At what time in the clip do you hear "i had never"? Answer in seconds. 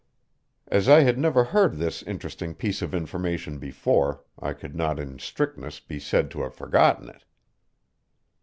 0.89-1.43